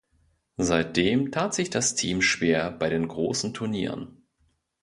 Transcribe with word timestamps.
Seitdem 0.57 1.31
tat 1.31 1.53
sich 1.53 1.69
das 1.69 1.93
Team 1.93 2.23
schwer 2.23 2.71
bei 2.71 2.89
den 2.89 3.07
großen 3.07 3.53
Turnieren. 3.53 4.25